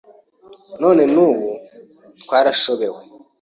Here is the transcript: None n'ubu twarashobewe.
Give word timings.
None 0.81 1.03
n'ubu 1.13 1.47
twarashobewe. 2.21 3.01